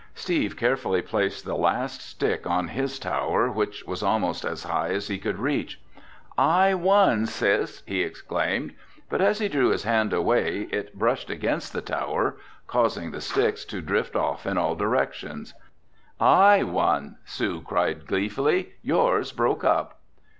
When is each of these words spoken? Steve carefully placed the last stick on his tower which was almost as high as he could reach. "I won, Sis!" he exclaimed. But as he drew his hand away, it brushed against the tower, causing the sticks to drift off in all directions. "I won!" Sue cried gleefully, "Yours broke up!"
Steve 0.15 0.57
carefully 0.57 1.03
placed 1.03 1.45
the 1.45 1.55
last 1.55 2.01
stick 2.01 2.47
on 2.47 2.69
his 2.69 2.97
tower 2.97 3.51
which 3.51 3.83
was 3.85 4.01
almost 4.01 4.43
as 4.43 4.63
high 4.63 4.87
as 4.89 5.09
he 5.09 5.19
could 5.19 5.37
reach. 5.37 5.79
"I 6.39 6.73
won, 6.73 7.27
Sis!" 7.27 7.83
he 7.85 8.01
exclaimed. 8.01 8.73
But 9.11 9.21
as 9.21 9.37
he 9.37 9.47
drew 9.47 9.69
his 9.69 9.83
hand 9.83 10.11
away, 10.11 10.61
it 10.71 10.97
brushed 10.97 11.29
against 11.29 11.71
the 11.71 11.83
tower, 11.83 12.37
causing 12.65 13.11
the 13.11 13.21
sticks 13.21 13.63
to 13.65 13.79
drift 13.79 14.15
off 14.15 14.47
in 14.47 14.57
all 14.57 14.73
directions. 14.73 15.53
"I 16.19 16.63
won!" 16.63 17.17
Sue 17.23 17.61
cried 17.61 18.07
gleefully, 18.07 18.71
"Yours 18.81 19.31
broke 19.31 19.63
up!" 19.63 19.99